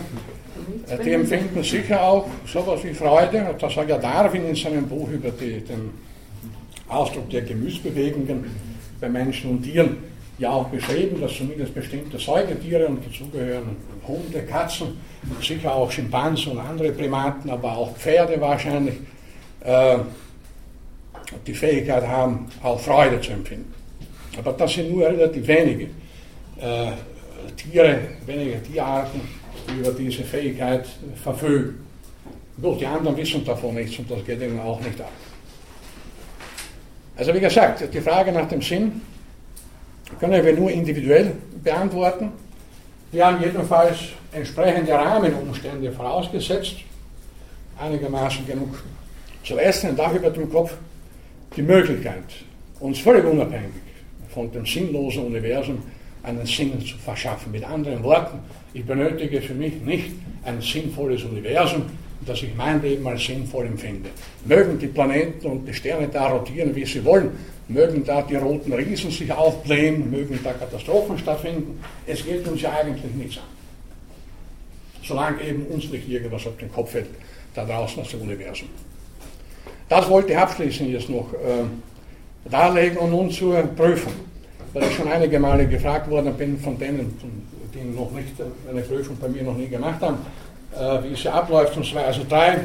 Äh, 0.88 1.02
die 1.04 1.12
empfinden 1.12 1.62
sicher 1.62 2.02
auch 2.02 2.26
sowas 2.46 2.82
wie 2.84 2.94
Freude. 2.94 3.44
Und 3.50 3.62
das 3.62 3.74
sagt 3.74 3.88
ja 3.88 3.98
Darwin 3.98 4.48
in 4.48 4.54
seinem 4.54 4.88
Buch 4.88 5.08
über 5.08 5.30
die, 5.30 5.60
den 5.60 5.90
Ausdruck 6.88 7.30
der 7.30 7.42
Gemüsbewegungen 7.42 8.44
bei 9.00 9.08
Menschen 9.08 9.50
und 9.50 9.62
Tieren 9.62 9.96
ja 10.38 10.50
auch 10.50 10.68
beschrieben, 10.68 11.20
dass 11.20 11.36
zumindest 11.36 11.74
bestimmte 11.74 12.18
Säugetiere 12.18 12.86
und 12.86 13.04
dazu 13.06 13.28
gehören 13.28 13.76
Hunde, 14.06 14.42
Katzen, 14.42 14.98
sicher 15.40 15.74
auch 15.74 15.90
Schimpansen 15.90 16.52
und 16.52 16.58
andere 16.58 16.90
Primaten, 16.92 17.50
aber 17.50 17.76
auch 17.76 17.96
Pferde 17.96 18.40
wahrscheinlich, 18.40 18.94
äh, 19.60 19.98
die 21.46 21.54
Fähigkeit 21.54 22.06
haben, 22.06 22.46
auch 22.62 22.80
Freude 22.80 23.20
zu 23.20 23.32
empfinden. 23.32 23.72
Aber 24.38 24.52
das 24.52 24.72
sind 24.72 24.90
nur 24.90 25.06
relativ 25.06 25.46
wenige 25.46 25.84
äh, 26.60 26.92
Tiere, 27.56 28.00
wenige 28.26 28.62
Tierarten, 28.62 29.20
über 29.68 29.92
diese 29.92 30.22
Fähigkeit 30.24 30.86
verfügen. 31.22 31.86
Gut, 32.60 32.80
die 32.80 32.86
anderen 32.86 33.16
wissen 33.16 33.44
davon 33.44 33.74
nichts 33.74 33.98
und 33.98 34.10
das 34.10 34.24
geht 34.24 34.40
ihnen 34.40 34.60
auch 34.60 34.80
nicht 34.80 35.00
ab. 35.00 35.10
Also 37.16 37.34
wie 37.34 37.40
gesagt, 37.40 37.92
die 37.92 38.00
Frage 38.00 38.32
nach 38.32 38.48
dem 38.48 38.62
Sinn 38.62 39.00
können 40.18 40.44
wir 40.44 40.52
nur 40.54 40.70
individuell 40.70 41.32
beantworten. 41.62 42.32
Wir 43.10 43.26
haben 43.26 43.42
jedenfalls 43.42 43.98
entsprechende 44.32 44.92
Rahmenumstände 44.92 45.92
vorausgesetzt, 45.92 46.76
einigermaßen 47.78 48.46
genug 48.46 48.82
zu 49.44 49.58
essen, 49.58 49.90
ein 49.90 49.96
Dach 49.96 50.14
über 50.14 50.30
dem 50.30 50.50
Kopf, 50.50 50.74
die 51.56 51.62
Möglichkeit, 51.62 52.24
uns 52.80 52.98
völlig 52.98 53.24
unabhängig 53.24 53.72
von 54.32 54.50
dem 54.50 54.64
sinnlosen 54.64 55.26
Universum 55.26 55.82
einen 56.22 56.46
Sinn 56.46 56.80
zu 56.80 56.96
verschaffen. 56.98 57.52
Mit 57.52 57.64
anderen 57.64 58.02
Worten, 58.02 58.38
ich 58.74 58.84
benötige 58.84 59.40
für 59.40 59.54
mich 59.54 59.74
nicht 59.82 60.12
ein 60.44 60.60
sinnvolles 60.60 61.24
Universum, 61.24 61.82
dass 62.26 62.42
ich 62.42 62.54
mein 62.54 62.80
Leben 62.80 63.06
als 63.06 63.24
sinnvoll 63.24 63.66
empfinde. 63.66 64.10
Mögen 64.44 64.78
die 64.78 64.86
Planeten 64.86 65.46
und 65.46 65.66
die 65.66 65.74
Sterne 65.74 66.08
da 66.08 66.28
rotieren, 66.28 66.74
wie 66.74 66.84
sie 66.84 67.04
wollen, 67.04 67.30
mögen 67.68 68.04
da 68.04 68.22
die 68.22 68.36
roten 68.36 68.72
Riesen 68.72 69.10
sich 69.10 69.30
aufblähen, 69.32 70.10
mögen 70.10 70.38
da 70.42 70.52
Katastrophen 70.52 71.18
stattfinden. 71.18 71.80
Es 72.06 72.24
geht 72.24 72.46
uns 72.46 72.62
ja 72.62 72.72
eigentlich 72.72 73.12
nichts 73.14 73.38
an. 73.38 73.44
Solange 75.02 75.42
eben 75.42 75.66
uns 75.66 75.90
nicht 75.90 76.08
irgendwas 76.08 76.46
auf 76.46 76.56
den 76.58 76.70
Kopf 76.70 76.92
fällt, 76.92 77.08
da 77.54 77.64
draußen 77.64 78.00
aus 78.00 78.10
dem 78.10 78.22
Universum. 78.22 78.68
Das 79.88 80.08
wollte 80.08 80.32
ich 80.32 80.38
abschließend 80.38 80.90
jetzt 80.90 81.10
noch 81.10 81.32
äh, 81.34 82.48
darlegen 82.48 82.98
und 82.98 83.10
nun 83.10 83.30
zur 83.30 83.62
Prüfung. 83.62 84.12
Weil 84.72 84.84
ich 84.84 84.96
schon 84.96 85.08
einige 85.08 85.38
Male 85.38 85.66
gefragt 85.66 86.08
worden 86.08 86.34
bin 86.34 86.58
von 86.58 86.78
denen, 86.78 87.18
die 87.74 87.84
noch 87.96 88.10
nicht 88.12 88.34
eine 88.70 88.80
Prüfung 88.80 89.16
bei 89.18 89.28
mir 89.28 89.42
noch 89.42 89.56
nie 89.56 89.68
gemacht 89.68 90.00
haben, 90.00 90.18
äh, 90.74 91.10
wie 91.10 91.14
sie 91.14 91.28
abläuft 91.28 91.76
und 91.76 91.84
zwar 91.84 92.04
also 92.06 92.22
drei 92.28 92.60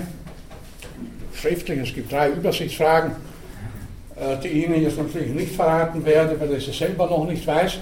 schriftlich, 1.34 1.80
es 1.80 1.94
gibt 1.94 2.12
drei 2.12 2.30
Übersichtsfragen, 2.30 3.12
äh, 4.16 4.38
die 4.42 4.48
Ihnen 4.48 4.82
jetzt 4.82 4.98
natürlich 4.98 5.30
nicht 5.30 5.56
verraten 5.56 6.04
werde, 6.06 6.40
weil 6.40 6.54
ich 6.54 6.68
es 6.68 6.78
selber 6.78 7.08
noch 7.08 7.28
nicht 7.28 7.46
weiß. 7.46 7.80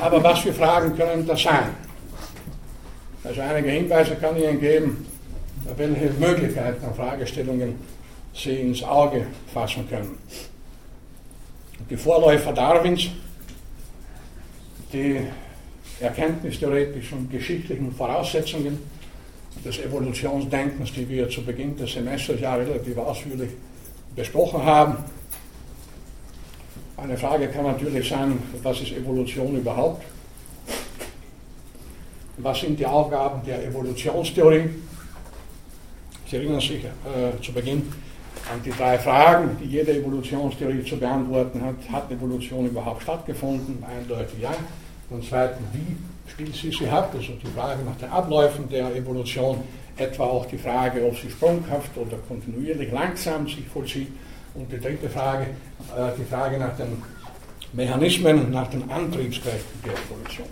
Aber 0.00 0.22
was 0.22 0.40
für 0.40 0.52
Fragen 0.52 0.96
können 0.96 1.26
das 1.26 1.42
sein? 1.42 1.70
Also 3.24 3.40
einige 3.40 3.70
Hinweise 3.70 4.14
kann 4.16 4.36
ich 4.36 4.44
Ihnen 4.44 4.60
geben, 4.60 5.06
welche 5.76 6.10
Möglichkeiten 6.18 6.84
an 6.84 6.94
Fragestellungen 6.94 7.74
sie 8.32 8.60
ins 8.60 8.82
Auge 8.84 9.26
fassen 9.52 9.88
können. 9.88 10.18
Die 11.90 11.96
Vorläufer 11.96 12.52
Darwins, 12.52 13.08
die 14.92 15.20
erkenntnistheoretischen 16.00 17.28
geschichtlichen 17.30 17.92
Voraussetzungen 17.92 18.78
des 19.64 19.78
Evolutionsdenkens, 19.78 20.92
die 20.92 21.08
wir 21.08 21.28
zu 21.28 21.42
Beginn 21.42 21.76
des 21.76 21.92
Semesters 21.92 22.40
ja 22.40 22.54
relativ 22.54 22.96
ausführlich 22.98 23.50
besprochen 24.14 24.62
haben. 24.62 24.96
Eine 26.96 27.16
Frage 27.16 27.48
kann 27.48 27.64
natürlich 27.64 28.08
sein, 28.08 28.38
was 28.62 28.80
ist 28.80 28.92
Evolution 28.92 29.56
überhaupt? 29.56 30.02
Was 32.38 32.60
sind 32.60 32.78
die 32.78 32.86
Aufgaben 32.86 33.44
der 33.46 33.64
Evolutionstheorie? 33.66 34.68
Sie 36.28 36.36
erinnern 36.36 36.60
sich 36.60 36.84
äh, 36.84 37.40
zu 37.42 37.52
Beginn 37.52 37.82
an 38.52 38.62
die 38.64 38.70
drei 38.70 38.98
Fragen, 38.98 39.56
die 39.60 39.68
jede 39.68 39.92
Evolutionstheorie 39.92 40.84
zu 40.84 40.96
beantworten 40.96 41.60
hat. 41.62 41.74
Hat 41.92 42.10
Evolution 42.10 42.66
überhaupt 42.66 43.02
stattgefunden? 43.02 43.82
Eindeutig 43.84 44.40
ja. 44.40 44.54
Und 45.10 45.24
zweitens, 45.28 45.66
wie 45.72 46.30
spielt 46.30 46.54
sie 46.54 46.70
sie 46.70 46.88
ab? 46.88 47.12
Also 47.16 47.32
die 47.42 47.46
Frage 47.48 47.82
nach 47.84 47.96
den 47.96 48.10
Abläufen 48.10 48.68
der 48.68 48.94
Evolution 48.94 49.62
etwa 49.96 50.24
auch 50.24 50.46
die 50.46 50.58
Frage, 50.58 51.04
ob 51.04 51.16
sie 51.16 51.30
sprunghaft 51.30 51.96
oder 51.96 52.18
kontinuierlich 52.28 52.92
langsam 52.92 53.46
sich 53.46 53.66
vollzieht. 53.72 54.08
Und 54.54 54.70
die 54.72 54.80
dritte 54.80 55.08
Frage, 55.08 55.44
äh, 55.44 56.10
die 56.18 56.24
Frage 56.24 56.58
nach 56.58 56.76
den 56.76 57.02
Mechanismen, 57.72 58.50
nach 58.50 58.68
den 58.68 58.88
Antriebskräften 58.90 59.82
der 59.84 59.92
Evolution. 59.92 60.46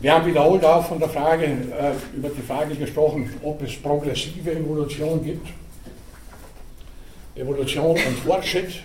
Wir 0.00 0.12
haben 0.12 0.26
wiederholt 0.26 0.64
auch 0.64 0.84
von 0.84 0.98
der 0.98 1.08
Frage, 1.08 1.44
äh, 1.44 2.16
über 2.16 2.28
die 2.28 2.42
Frage 2.42 2.74
gesprochen, 2.74 3.30
ob 3.42 3.62
es 3.62 3.76
progressive 3.76 4.52
Evolution 4.52 5.24
gibt. 5.24 5.46
Evolution 7.36 7.92
und 7.92 8.18
Fortschritt. 8.24 8.82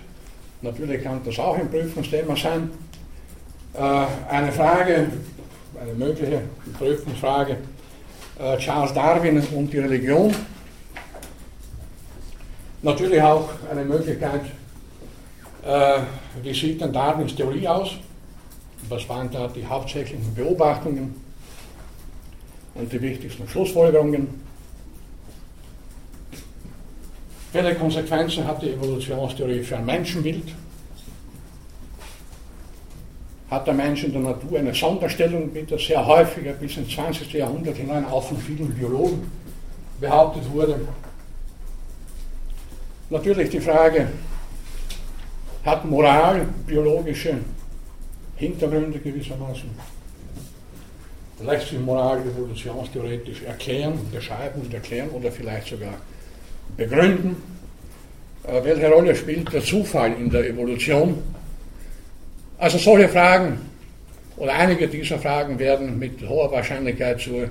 Natürlich 0.62 1.04
kann 1.04 1.22
das 1.24 1.38
auch 1.40 1.58
ein 1.58 1.70
Prüfungsthema 1.70 2.36
sein. 2.36 2.70
Äh, 3.74 4.06
eine 4.30 4.52
Frage, 4.52 5.08
eine 5.80 5.94
mögliche 5.94 6.42
Prüfungsfrage, 6.78 7.58
äh, 8.40 8.58
Charles 8.58 8.94
Darwin 8.94 9.42
und 9.56 9.72
die 9.72 9.80
Religion. 9.80 10.34
Natürlich 12.82 13.22
auch 13.22 13.50
eine 13.70 13.84
Möglichkeit, 13.84 14.42
äh, 15.66 16.00
wie 16.42 16.54
sieht 16.54 16.82
denn 16.82 16.92
Darwins 16.92 17.36
Theorie 17.36 17.68
aus? 17.68 17.92
Was 18.88 19.08
waren 19.10 19.30
da 19.30 19.48
die 19.48 19.66
hauptsächlichen 19.66 20.34
Beobachtungen 20.34 21.16
und 22.76 22.92
die 22.92 23.02
wichtigsten 23.02 23.48
Schlussfolgerungen? 23.48 24.49
Welche 27.52 27.76
Konsequenzen 27.76 28.46
hat 28.46 28.62
die 28.62 28.72
Evolutionstheorie 28.74 29.64
für 29.64 29.78
ein 29.78 29.86
Menschenbild? 29.86 30.54
Hat 33.50 33.66
der 33.66 33.74
Mensch 33.74 34.04
in 34.04 34.12
der 34.12 34.22
Natur 34.22 34.60
eine 34.60 34.76
Sonderstellung, 34.76 35.50
das 35.68 35.84
sehr 35.84 36.06
häufig 36.06 36.46
bis 36.60 36.78
ins 36.78 36.94
20. 36.94 37.34
Jahrhundert 37.34 37.76
hinein 37.76 38.06
auch 38.06 38.24
von 38.24 38.38
vielen 38.38 38.72
Biologen 38.76 39.32
behauptet 40.00 40.44
wurde? 40.52 40.80
Natürlich 43.10 43.50
die 43.50 43.60
Frage, 43.60 44.10
hat 45.66 45.84
Moral 45.86 46.48
biologische 46.68 47.40
Hintergründe 48.36 49.00
gewissermaßen? 49.00 49.70
Lässt 51.44 51.70
sich 51.70 51.80
Moral 51.80 52.22
evolutionstheoretisch 52.22 53.42
erklären, 53.42 54.00
beschreiben 54.12 54.62
und 54.62 54.72
erklären 54.72 55.10
oder 55.10 55.32
vielleicht 55.32 55.68
sogar 55.68 55.96
begründen? 56.78 57.36
Äh, 58.44 58.64
welche 58.64 58.90
Rolle 58.90 59.16
spielt 59.16 59.52
der 59.54 59.64
Zufall 59.64 60.14
in 60.14 60.30
der 60.30 60.48
Evolution? 60.48 61.22
Also 62.58 62.78
solche 62.78 63.10
Fragen 63.10 63.60
oder 64.38 64.54
einige 64.54 64.88
dieser 64.88 65.20
Fragen 65.20 65.60
werden 65.60 66.00
mit 66.00 66.28
hoher 66.28 66.52
Wahrscheinlichkeit 66.52 67.20
zur 67.20 67.50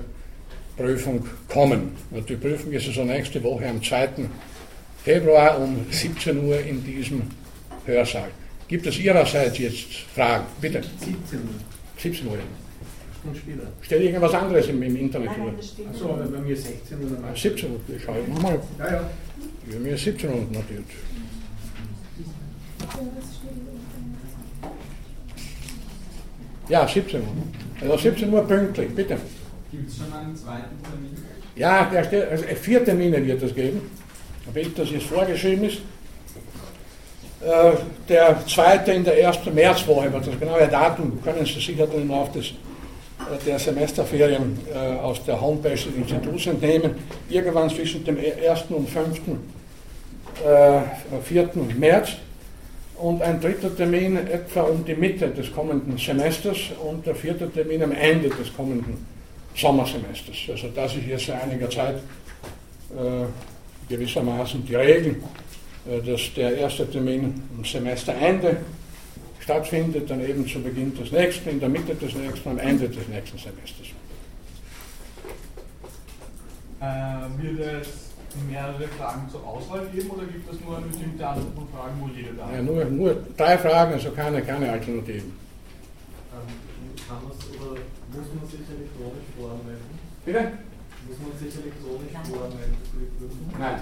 Prüfung 0.77 1.25
kommen. 1.47 1.91
Und 2.11 2.29
die 2.29 2.35
Prüfung 2.35 2.71
ist 2.71 2.87
also 2.87 3.03
nächste 3.03 3.43
Woche 3.43 3.67
am 3.67 3.83
2. 3.83 4.09
Februar 5.03 5.59
um 5.59 5.85
17 5.89 6.43
Uhr 6.43 6.59
in 6.61 6.83
diesem 6.83 7.21
Hörsaal. 7.85 8.29
Gibt 8.67 8.85
es 8.85 8.99
Ihrerseits 8.99 9.57
jetzt 9.57 9.93
Fragen? 10.15 10.45
Bitte. 10.61 10.81
17 10.99 11.39
Uhr. 11.39 11.49
17 11.97 12.27
Uhr. 12.27 12.37
Und 13.23 13.35
später. 13.35 13.67
Ich 13.81 13.91
irgendwas 13.91 14.33
anderes 14.33 14.67
im, 14.67 14.81
im 14.81 14.95
Internet 14.95 15.29
Nein, 15.29 15.39
nein, 15.39 15.47
vor? 15.49 15.57
das. 15.57 15.93
Achso, 15.93 16.13
aber 16.13 16.23
bei 16.25 16.39
mir 16.39 16.55
16 16.55 16.97
oder 16.99 17.23
was? 17.23 17.41
17 17.41 17.71
Uhr, 17.71 17.79
ich 17.95 18.03
schaue 18.03 18.15
nochmal. 18.27 18.59
Ja, 18.77 18.91
ja. 18.91 19.09
Ich 19.67 19.75
habe 19.75 19.83
mir 19.83 19.97
17 19.97 20.29
Uhr 20.29 20.35
notiert. 20.35 20.85
Ja, 26.69 26.87
17 26.87 27.21
Uhr. 27.21 27.27
Also 27.81 27.97
17 27.97 28.33
Uhr 28.33 28.47
pünktlich, 28.47 28.89
bitte. 28.95 29.17
Gibt 29.71 29.89
es 29.89 29.97
schon 29.97 30.13
einen 30.13 30.35
zweiten 30.35 30.81
Termin? 30.83 31.15
Ja, 31.55 31.89
der 31.91 32.03
steht, 32.05 32.29
also 32.29 32.45
vier 32.61 32.85
Termine 32.85 33.25
wird 33.25 33.43
es 33.43 33.53
geben, 33.53 33.81
wenn 34.53 34.73
das 34.75 34.91
jetzt 34.91 35.07
vorgeschrieben 35.07 35.65
ist. 35.65 35.79
Äh, 37.41 37.71
der 38.07 38.45
zweite 38.47 38.91
in 38.91 39.03
der 39.03 39.19
ersten 39.19 39.53
Märzwoche, 39.53 40.07
aber 40.07 40.19
das 40.19 40.39
genaue 40.39 40.67
Datum 40.67 41.21
können 41.23 41.45
Sie 41.45 41.59
sicher 41.59 41.87
dann 41.87 42.01
im 42.01 42.09
Laufe 42.09 42.37
des, 42.39 42.47
äh, 42.47 42.53
der 43.45 43.59
Semesterferien 43.59 44.57
äh, 44.73 44.77
aus 44.77 45.23
der 45.23 45.39
Homepage 45.39 45.71
des 45.71 45.87
Instituts 45.95 46.47
entnehmen. 46.47 46.95
Irgendwann 47.29 47.69
zwischen 47.69 48.03
dem 48.03 48.17
1. 48.17 48.63
und 48.69 48.89
5. 48.89 49.21
Äh, 50.45 50.81
4. 51.23 51.49
März 51.77 52.11
und 52.99 53.21
ein 53.21 53.39
dritter 53.39 53.75
Termin 53.75 54.17
etwa 54.17 54.61
um 54.61 54.83
die 54.83 54.95
Mitte 54.95 55.29
des 55.29 55.51
kommenden 55.51 55.97
Semesters 55.97 56.57
und 56.83 57.05
der 57.05 57.15
vierte 57.15 57.49
Termin 57.49 57.83
am 57.83 57.91
Ende 57.91 58.29
des 58.29 58.53
kommenden 58.55 59.05
Sommersemesters. 59.55 60.37
Also 60.49 60.67
das 60.73 60.95
ist 60.95 61.07
jetzt 61.07 61.25
seit 61.25 61.43
einiger 61.43 61.69
Zeit 61.69 61.95
äh, 61.95 63.25
gewissermaßen 63.87 64.65
die 64.65 64.75
Regel, 64.75 65.17
äh, 65.89 66.01
dass 66.01 66.33
der 66.35 66.57
erste 66.57 66.89
Termin 66.89 67.41
am 67.57 67.63
Semesterende 67.63 68.57
stattfindet, 69.49 70.07
dann 70.09 70.21
eben 70.21 70.45
zu 70.47 70.61
Beginn 70.61 70.95
des 70.95 71.11
nächsten, 71.11 71.49
in 71.49 71.59
der 71.59 71.69
Mitte 71.69 71.95
des 71.95 72.13
nächsten, 72.13 72.49
am 72.49 72.59
Ende 72.59 72.87
des 72.87 73.07
nächsten 73.07 73.37
Semesters. 73.39 73.87
Äh, 76.81 77.43
wird 77.43 77.81
es 77.81 77.87
mehrere 78.47 78.87
Fragen 78.97 79.27
zur 79.31 79.45
Auswahl 79.45 79.87
geben 79.91 80.09
oder 80.11 80.25
gibt 80.25 80.53
es 80.53 80.61
nur 80.61 80.77
eine 80.77 80.85
bestimmte 80.85 81.27
Anzahl 81.27 81.51
von 81.55 81.67
Fragen, 81.73 81.95
wo 81.99 82.07
jeder 82.15 82.33
da 82.37 82.51
Ja, 82.53 82.59
ist? 82.59 82.65
nur, 82.65 82.85
nur 82.85 83.15
drei 83.35 83.57
Fragen, 83.57 83.93
also 83.93 84.11
keine, 84.11 84.41
keine 84.43 84.71
Alternativen. 84.71 85.31
Ähm, 85.33 86.47
kann 87.07 87.17
man's 87.23 87.43
oder 87.57 87.71
muss 88.13 88.29
man 88.37 88.45
sich 88.47 88.61
elektronisch 88.69 89.29
voranmelden? 89.35 89.89
Bitte? 90.25 90.41
Muss 91.09 91.17
man 91.25 91.33
sich 91.41 91.53
elektronisch 91.57 92.13
voranmelden? 92.29 92.77
Nein, 93.57 93.81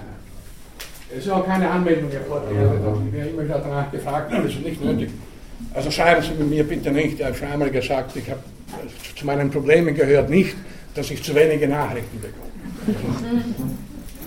Es 1.10 1.24
ist 1.24 1.30
auch 1.30 1.44
keine 1.46 1.70
Anmeldung 1.70 2.10
erforderlich. 2.10 2.58
Ich 3.06 3.12
werde 3.12 3.30
immer 3.30 3.44
wieder 3.44 3.58
danach 3.60 3.90
gefragt, 3.92 4.32
das 4.32 4.44
ist 4.46 4.60
nicht 4.62 4.82
nötig. 4.82 5.10
Also 5.74 5.90
schreiben 5.90 6.22
Sie 6.22 6.42
mir 6.42 6.64
bitte 6.64 6.90
nicht. 6.90 7.18
Ich 7.18 7.24
habe 7.24 7.34
schon 7.34 7.48
einmal 7.48 7.70
gesagt, 7.70 8.16
ich 8.16 8.28
habe 8.30 8.40
zu 9.16 9.26
meinen 9.26 9.50
Problemen 9.50 9.94
gehört 9.94 10.30
nicht, 10.30 10.56
dass 10.94 11.10
ich 11.10 11.22
zu 11.22 11.34
wenige 11.34 11.68
Nachrichten 11.68 12.20
bekomme. 12.20 13.44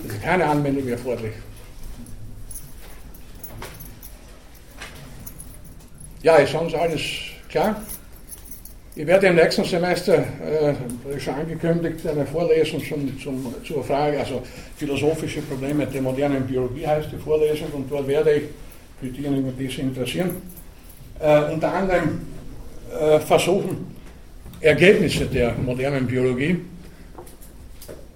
Es 0.06 0.14
ist 0.14 0.22
keine 0.22 0.46
Anmeldung 0.46 0.88
erforderlich. 0.88 1.34
Ja, 6.22 6.36
ist 6.36 6.52
sonst 6.52 6.74
alles 6.74 7.00
klar? 7.48 7.82
Ich 8.94 9.06
werde 9.06 9.28
im 9.28 9.36
nächsten 9.36 9.64
Semester, 9.64 10.18
äh, 10.18 11.18
schon 11.18 11.34
angekündigt, 11.34 12.06
eine 12.06 12.26
Vorlesung 12.26 12.82
zum, 12.84 13.18
zum, 13.18 13.54
zur 13.64 13.82
Frage, 13.82 14.20
also 14.20 14.42
philosophische 14.76 15.40
Probleme 15.40 15.86
der 15.86 16.02
modernen 16.02 16.46
Biologie 16.46 16.86
heißt 16.86 17.08
die 17.10 17.16
Vorlesung 17.16 17.68
und 17.72 17.90
dort 17.90 18.06
werde 18.06 18.34
ich, 18.34 18.42
für 19.00 19.06
diejenigen, 19.06 19.56
die 19.58 19.66
sich 19.66 19.78
interessieren, 19.78 20.36
äh, 21.22 21.52
unter 21.52 21.72
anderem 21.72 22.20
äh, 22.98 23.18
versuchen, 23.20 23.86
Ergebnisse 24.60 25.26
der 25.26 25.54
modernen 25.54 26.06
Biologie 26.06 26.56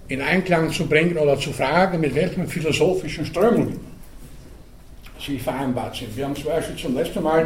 in 0.09 0.21
Einklang 0.21 0.71
zu 0.71 0.85
bringen 0.85 1.17
oder 1.17 1.37
zu 1.37 1.51
fragen, 1.51 1.99
mit 1.99 2.15
welchen 2.15 2.47
philosophischen 2.47 3.25
Strömungen 3.25 3.79
sie 5.19 5.39
vereinbart 5.39 5.95
sind. 5.95 6.15
Wir 6.15 6.25
haben 6.25 6.35
zum 6.35 6.45
Beispiel 6.45 6.75
zum 6.75 6.95
letzten 6.95 7.23
Mal 7.23 7.45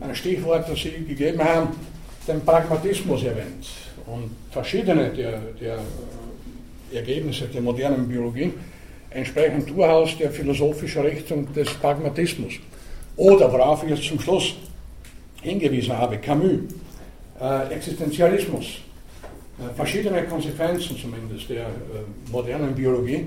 ein 0.00 0.14
Stichwort, 0.14 0.68
das 0.68 0.80
Sie 0.80 0.90
gegeben 1.06 1.42
haben, 1.42 1.68
den 2.26 2.40
Pragmatismus 2.44 3.22
erwähnt. 3.22 3.66
Und 4.06 4.30
verschiedene 4.50 5.10
der, 5.10 5.38
der 5.60 5.78
Ergebnisse 6.92 7.46
der 7.46 7.60
modernen 7.60 8.08
Biologie 8.08 8.52
entsprechen 9.10 9.64
durchaus 9.66 10.16
der 10.18 10.30
philosophischen 10.30 11.02
Richtung 11.02 11.52
des 11.52 11.72
Pragmatismus. 11.74 12.54
Oder 13.16 13.52
worauf 13.52 13.84
ich 13.84 13.90
jetzt 13.90 14.04
zum 14.04 14.18
Schluss 14.18 14.56
hingewiesen 15.42 15.96
habe, 15.96 16.18
Camus, 16.18 16.60
äh, 17.40 17.74
Existenzialismus, 17.74 18.80
äh, 19.58 19.74
verschiedene 19.76 20.24
Konsequenzen 20.24 20.96
zumindest 20.96 21.48
der 21.50 21.66
äh, 21.66 22.30
modernen 22.30 22.74
Biologie 22.74 23.26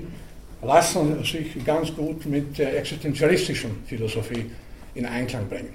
lassen 0.62 1.24
sich 1.24 1.64
ganz 1.64 1.94
gut 1.96 2.26
mit 2.26 2.58
der 2.58 2.80
existenzialistischen 2.80 3.84
Philosophie 3.86 4.50
in 4.96 5.06
Einklang 5.06 5.48
bringen. 5.48 5.74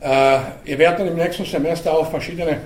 Äh, 0.00 0.38
ihr 0.64 0.78
werdet 0.78 1.06
im 1.06 1.16
nächsten 1.16 1.44
Semester 1.44 1.92
auch 1.92 2.10
verschiedene, 2.10 2.60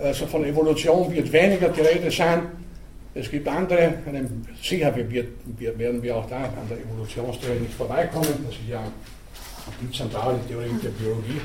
also 0.00 0.26
von 0.26 0.44
Evolution 0.44 1.12
wird 1.12 1.30
weniger 1.32 1.68
die 1.68 1.80
Rede 1.80 2.10
sein. 2.10 2.42
Es 3.14 3.30
gibt 3.30 3.46
andere, 3.46 3.94
sicher 4.62 4.94
wir, 4.96 5.08
wir, 5.10 5.78
werden 5.78 6.02
wir 6.02 6.16
auch 6.16 6.28
da 6.28 6.44
an 6.44 6.68
der 6.68 6.78
Evolutionstheorie 6.78 7.60
nicht 7.60 7.74
vorbeikommen. 7.74 8.26
Das 8.44 8.54
ist 8.54 8.68
ja 8.68 8.82
die 9.80 9.90
zentrale 9.96 10.38
Theorie 10.48 10.74
der 10.82 10.90
Biologie, 10.90 11.40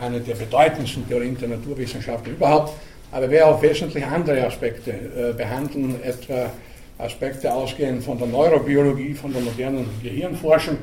eine 0.00 0.20
der 0.20 0.34
bedeutendsten 0.34 1.06
Theorien 1.08 1.36
der 1.38 1.48
Naturwissenschaften 1.48 2.32
überhaupt. 2.32 2.72
Aber 3.12 3.30
wir 3.30 3.46
auch 3.46 3.62
wesentlich 3.62 4.04
andere 4.04 4.46
Aspekte 4.46 4.90
äh, 4.90 5.32
behandeln, 5.36 6.02
etwa 6.02 6.50
Aspekte 6.98 7.52
ausgehend 7.52 8.02
von 8.02 8.18
der 8.18 8.26
Neurobiologie, 8.26 9.14
von 9.14 9.32
der 9.32 9.42
modernen 9.42 9.88
Gehirnforschung, 10.02 10.78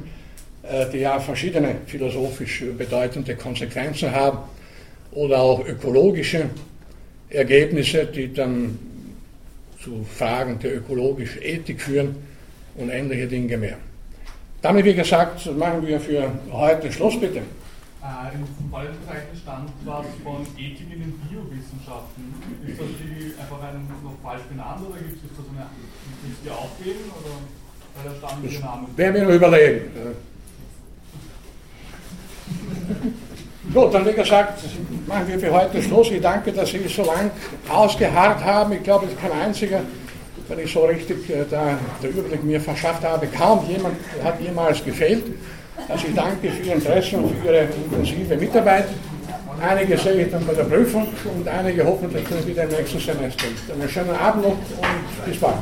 äh, 0.63 0.86
die 0.91 1.00
ja 1.00 1.19
verschiedene 1.19 1.76
philosophisch 1.86 2.63
bedeutende 2.78 3.36
Konsequenzen 3.36 4.12
haben, 4.12 4.39
oder 5.13 5.39
auch 5.39 5.65
ökologische 5.65 6.45
Ergebnisse, 7.30 8.06
die 8.06 8.34
dann 8.34 8.80
zu 9.84 10.06
Fragen 10.17 10.60
der 10.60 10.78
ökologischen 10.78 11.41
Ethik 11.41 11.82
führen 11.82 12.15
und 12.76 12.89
ähnliche 12.89 13.28
Dinge 13.28 13.58
mehr. 13.58 13.78
Damit, 14.62 14.86
wie 14.86 14.93
gesagt, 14.93 15.45
machen 15.58 15.86
wir 15.86 16.00
für 16.00 16.32
heute 16.52 16.91
Schluss, 16.91 17.19
bitte. 17.19 17.41
Äh, 18.01 18.33
Im 18.33 18.71
Fallbezeichneten 18.71 19.37
stand 19.37 19.69
was 19.85 20.05
von 20.23 20.41
Ethik 20.57 20.89
in 20.91 21.01
den 21.01 21.13
Biowissenschaften. 21.21 22.33
Ist 22.65 22.79
das 22.79 22.87
die 22.97 23.33
einfach 23.39 23.61
ein, 23.61 23.85
noch 24.03 24.17
falsch 24.23 24.41
benannt 24.49 24.81
oder 24.89 24.97
gibt 24.97 25.21
es 25.23 25.29
da 25.37 25.43
so 25.43 25.49
eine, 25.53 25.67
die 26.43 26.49
aufgeben 26.49 27.05
oder 27.21 27.37
weil 27.93 28.11
da 28.11 28.17
stand 28.17 28.43
Das 28.45 28.53
Ihr 28.53 28.59
Name? 28.59 28.87
werden 28.95 29.13
wir 29.15 29.23
noch 29.23 29.35
überlegen. 29.35 29.81
Gut, 33.71 33.93
dann 33.93 34.05
wie 34.07 34.13
gesagt, 34.13 34.63
machen 35.07 35.27
wir 35.27 35.39
für 35.39 35.51
heute 35.51 35.81
Schluss. 35.83 36.09
Ich 36.09 36.21
danke, 36.21 36.51
dass 36.51 36.69
Sie 36.71 36.87
so 36.87 37.03
lange 37.05 37.29
ausgeharrt 37.69 38.43
haben. 38.43 38.71
Ich 38.73 38.81
glaube, 38.83 39.05
ich 39.05 39.11
bin 39.15 39.29
kein 39.29 39.39
einziger, 39.39 39.81
wenn 40.47 40.57
ich 40.59 40.73
so 40.73 40.85
richtig 40.85 41.29
äh, 41.29 41.45
da 41.49 41.77
der 42.01 42.09
Überblick 42.09 42.43
mir 42.43 42.59
verschafft 42.59 43.03
habe. 43.03 43.27
Kaum 43.27 43.63
jemand 43.69 43.95
hat 44.23 44.41
jemals 44.41 44.83
gefehlt. 44.83 45.23
Also 45.87 46.07
ich 46.07 46.15
danke 46.15 46.49
für 46.49 46.63
Ihr 46.63 46.73
Interesse 46.75 47.17
und 47.17 47.35
für 47.35 47.47
Ihre 47.47 47.67
intensive 47.91 48.35
Mitarbeit. 48.37 48.85
Einige 49.61 49.97
sehe 49.97 50.25
ich 50.25 50.31
dann 50.31 50.45
bei 50.45 50.53
der 50.53 50.63
Prüfung 50.63 51.07
und 51.35 51.47
einige 51.47 51.85
hoffentlich 51.85 52.23
dann 52.27 52.47
wieder 52.47 52.63
im 52.63 52.69
nächsten 52.69 52.99
Semester. 52.99 53.45
Einen 53.73 53.89
schönen 53.89 54.15
Abend 54.15 54.43
noch 54.43 54.51
und 54.51 55.25
bis 55.25 55.39
bald. 55.39 55.57